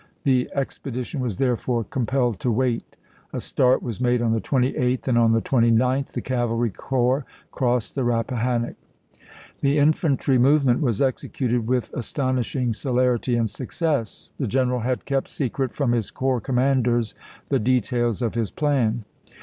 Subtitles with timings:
[0.23, 1.93] The expedition was there Aprii, 1863.
[1.93, 1.99] fore
[2.35, 2.97] compelled to wait.
[3.33, 4.41] A start was made on the voi.
[4.63, 8.07] xxv., 28th, and on the 29th the cavalry corps crossed the p.
[8.07, 8.75] loss'.' Eappahannock.
[9.59, 14.31] The infantry movement was executed with as tonishing celerity and success.
[14.37, 17.13] The general had kept secret from his corps commanders
[17.49, 19.05] the de tails of his plan.